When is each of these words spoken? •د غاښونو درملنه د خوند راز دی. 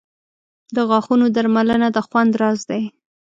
•د 0.75 0.77
غاښونو 0.89 1.25
درملنه 1.35 1.87
د 1.95 1.97
خوند 2.07 2.33
راز 2.41 2.59
دی. 2.69 2.83